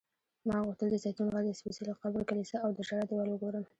ما 0.47 0.57
غوښتل 0.65 0.87
د 0.91 0.95
زیتون 1.03 1.27
غر، 1.33 1.43
د 1.45 1.51
سپېڅلي 1.59 1.93
قبر 2.03 2.21
کلیسا 2.29 2.57
او 2.65 2.71
د 2.73 2.79
ژړا 2.87 3.01
دیوال 3.09 3.29
وګورم. 3.31 3.65